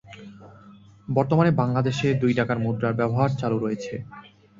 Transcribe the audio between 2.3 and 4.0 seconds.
টাকার মুদ্রার ব্যবহার চালু রয়েছে।